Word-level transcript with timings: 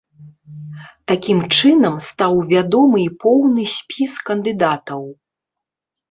Такім 1.09 1.41
чынам 1.57 1.95
стаў 2.05 2.33
вядомы 2.53 2.97
і 3.01 3.05
поўны 3.25 3.65
спіс 3.75 4.15
кандыдатаў. 4.31 5.03